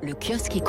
Le 0.00 0.12
kiosque. 0.12 0.62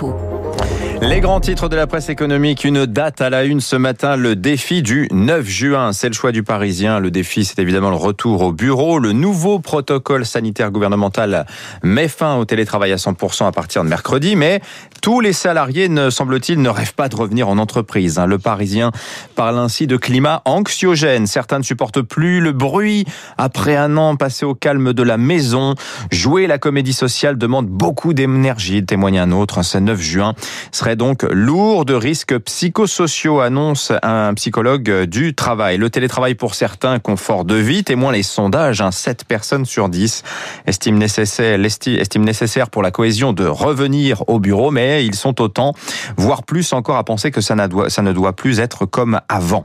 Les 1.04 1.19
grands 1.19 1.40
titres 1.40 1.70
de 1.70 1.76
la 1.76 1.85
presse 1.85 2.10
économique, 2.10 2.64
une 2.64 2.87
date 2.87 3.22
à 3.22 3.29
la 3.29 3.44
une 3.44 3.61
ce 3.61 3.75
matin, 3.75 4.15
le 4.15 4.36
défi 4.36 4.81
du 4.81 5.07
9 5.12 5.47
juin. 5.47 5.94
C'est 5.94 6.07
le 6.07 6.15
choix 6.15 6.31
du 6.31 6.41
Parisien. 6.41 7.00
Le 7.00 7.12
défi, 7.12 7.46
c'est 7.46 7.60
évidemment 7.60 7.92
le 7.92 7.96
retour 7.96 8.42
au 8.42 8.52
bureau. 8.52 8.97
Le 8.97 9.12
nouveau 9.12 9.60
protocole 9.60 10.26
sanitaire 10.26 10.71
gouvernemental 10.71 11.46
met 11.84 12.07
fin 12.07 12.38
au 12.38 12.46
télétravail 12.46 12.92
à 12.92 12.96
100% 12.96 13.46
à 13.46 13.52
partir 13.52 13.84
de 13.84 13.89
mercredi, 13.89 14.36
mais 14.36 14.62
tous 15.04 15.22
les 15.22 15.34
salariés, 15.34 15.90
ne 15.90 16.09
semble-t-il, 16.09 16.59
ne 16.59 16.70
rêvent 16.70 16.96
pas 16.96 17.07
de 17.07 17.16
revenir 17.16 17.50
en 17.50 17.59
entreprise. 17.59 18.20
Le 18.25 18.39
Parisien 18.39 18.91
parle 19.36 19.59
ainsi 19.59 19.86
de 19.86 19.96
climat 19.96 20.41
anxiogène. 20.46 21.27
Certains 21.27 21.59
ne 21.59 21.64
supportent 21.64 22.02
plus 22.02 22.41
le 22.41 22.52
bruit 22.52 23.05
après 23.38 23.75
un 23.75 23.96
an 23.96 24.16
passé 24.16 24.43
au 24.43 24.55
calme 24.55 24.91
de 24.91 25.04
la 25.04 25.18
maison. 25.18 25.75
Jouer 26.11 26.48
la 26.48 26.57
comédie 26.57 26.93
sociale 26.93 27.38
demande 27.38 27.68
beaucoup 27.68 28.16
d'énergie, 28.16 28.84
témoignage 28.84 29.18
un 29.20 29.31
autre. 29.31 29.63
Ce 29.63 29.77
9 29.77 29.99
juin 29.99 30.33
serait 30.71 30.96
donc 30.96 31.23
lourd 31.23 31.86
de 31.86 31.93
risques 31.93 32.38
psychosociaux, 32.40 33.40
annonce 33.40 33.92
un 34.04 34.34
psychologue 34.34 35.04
du 35.04 35.36
travail. 35.36 35.78
Le 35.78 35.90
télétravail 35.90 36.36
pour 36.36 36.55
certains, 36.55 37.00
confort 37.00 37.45
de 37.45 37.55
vie, 37.55 37.84
témoin 37.84 38.12
les 38.12 38.23
sondages, 38.23 38.84
7 38.90 39.26
personnes 39.26 39.66
sur 39.66 39.90
10 39.90 40.23
estiment 40.66 40.98
nécessaire, 40.98 41.59
estiment 41.64 42.26
nécessaire 42.26 42.70
pour 42.70 42.82
la 42.82 42.92
cohésion 42.92 43.34
de 43.34 43.45
revenir 43.45 44.23
au 44.28 44.40
bureau, 44.40 44.72
mais 44.72 45.05
ils 45.05 45.16
sont 45.16 45.42
autant, 45.42 45.73
voire 46.17 46.44
plus 46.44 46.73
encore 46.73 46.98
à 46.98 47.04
penser 47.04 47.31
que 47.31 47.42
ça 47.42 47.56
ne 47.56 48.12
doit 48.12 48.34
plus 48.34 48.59
être 48.59 48.86
comme 48.86 49.20
avant. 49.30 49.64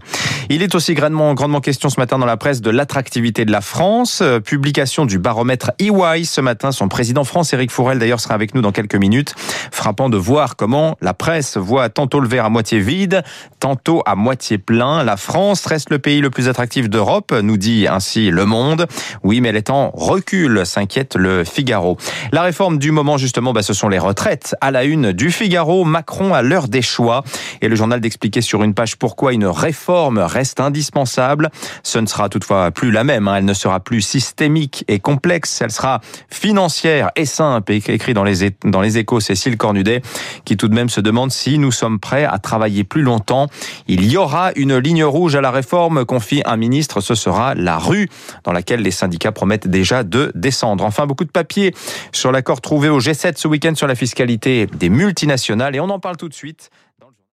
Il 0.50 0.62
est 0.62 0.74
aussi 0.74 0.92
grandement, 0.92 1.34
question 1.60 1.88
ce 1.88 1.98
matin 1.98 2.18
dans 2.18 2.26
la 2.26 2.36
presse 2.36 2.60
de 2.60 2.68
l'attractivité 2.68 3.46
de 3.46 3.52
la 3.52 3.62
France. 3.62 4.22
Publication 4.44 5.06
du 5.06 5.18
baromètre 5.18 5.72
EY 5.78 6.24
ce 6.24 6.42
matin. 6.42 6.70
Son 6.70 6.88
président 6.88 7.24
France, 7.24 7.54
Éric 7.54 7.70
Fourel, 7.70 7.98
d'ailleurs, 7.98 8.20
sera 8.20 8.34
avec 8.34 8.54
nous 8.54 8.60
dans 8.60 8.72
quelques 8.72 8.94
minutes. 8.94 9.34
Frappant 9.70 10.10
de 10.10 10.18
voir 10.18 10.56
comment 10.56 10.96
la 11.00 11.14
presse 11.14 11.56
voit 11.56 11.88
tantôt 11.88 12.20
le 12.20 12.28
verre 12.28 12.44
à 12.44 12.50
moitié 12.50 12.78
vide, 12.78 13.22
tantôt 13.58 14.02
à 14.04 14.16
moitié 14.16 14.58
plein. 14.58 15.02
La 15.02 15.16
France 15.16 15.64
reste 15.64 15.88
le 15.88 15.98
pays 15.98 16.20
le 16.20 16.28
plus 16.28 16.48
attractif 16.48 16.90
d'Europe, 16.90 17.32
nous 17.42 17.56
dit 17.56 17.86
ainsi 17.88 18.30
Le 18.30 18.44
Monde. 18.44 18.86
Oui, 19.22 19.40
mais 19.40 19.48
elle 19.48 19.56
est 19.56 19.70
en 19.70 19.90
recul, 19.94 20.66
s'inquiète 20.66 21.16
le 21.16 21.44
Figaro. 21.44 21.96
La 22.32 22.42
réforme 22.42 22.78
du 22.78 22.90
moment, 22.90 23.16
justement, 23.16 23.54
bah, 23.54 23.62
ce 23.62 23.72
sont 23.72 23.88
les 23.88 23.98
retraites. 23.98 24.54
À 24.60 24.70
la 24.70 24.84
une 24.84 25.12
du 25.12 25.30
Figaro, 25.30 25.84
Macron 25.84 26.34
à 26.34 26.42
l'heure 26.42 26.68
des 26.68 26.82
choix. 26.82 27.24
Et 27.62 27.68
le 27.68 27.76
journal 27.76 28.00
d'expliquer 28.00 28.42
sur 28.42 28.62
une 28.62 28.74
page 28.74 28.96
pourquoi 28.96 29.32
une 29.32 29.46
réforme 29.46 30.18
reste 30.34 30.60
indispensable. 30.60 31.50
Ce 31.82 31.98
ne 31.98 32.06
sera 32.06 32.28
toutefois 32.28 32.70
plus 32.70 32.90
la 32.90 33.04
même. 33.04 33.28
Hein. 33.28 33.36
Elle 33.36 33.44
ne 33.44 33.54
sera 33.54 33.80
plus 33.80 34.02
systémique 34.02 34.84
et 34.88 34.98
complexe. 34.98 35.60
Elle 35.62 35.70
sera 35.70 36.00
financière 36.28 37.10
et 37.16 37.24
simple. 37.24 37.72
Écrit 37.72 38.14
dans 38.14 38.24
les, 38.24 38.50
dans 38.64 38.80
les 38.80 38.98
échos, 38.98 39.20
Cécile 39.20 39.56
Cornudet, 39.56 40.02
qui 40.44 40.56
tout 40.56 40.68
de 40.68 40.74
même 40.74 40.88
se 40.88 41.00
demande 41.00 41.30
si 41.30 41.58
nous 41.58 41.72
sommes 41.72 41.98
prêts 41.98 42.24
à 42.24 42.38
travailler 42.38 42.84
plus 42.84 43.02
longtemps. 43.02 43.48
Il 43.88 44.04
y 44.04 44.16
aura 44.16 44.50
une 44.56 44.76
ligne 44.76 45.04
rouge 45.04 45.36
à 45.36 45.40
la 45.40 45.50
réforme, 45.50 46.04
confie 46.04 46.42
un 46.44 46.56
ministre. 46.56 47.00
Ce 47.00 47.14
sera 47.14 47.54
la 47.54 47.78
rue 47.78 48.08
dans 48.44 48.52
laquelle 48.52 48.80
les 48.80 48.90
syndicats 48.90 49.32
promettent 49.32 49.68
déjà 49.68 50.02
de 50.02 50.32
descendre. 50.34 50.84
Enfin, 50.84 51.06
beaucoup 51.06 51.24
de 51.24 51.30
papiers 51.30 51.74
sur 52.12 52.32
l'accord 52.32 52.60
trouvé 52.60 52.88
au 52.88 53.00
G7 53.00 53.36
ce 53.36 53.48
week-end 53.48 53.74
sur 53.74 53.86
la 53.86 53.94
fiscalité 53.94 54.66
des 54.66 54.88
multinationales. 54.88 55.76
Et 55.76 55.80
on 55.80 55.90
en 55.90 56.00
parle 56.00 56.16
tout 56.16 56.28
de 56.28 56.34
suite 56.34 56.70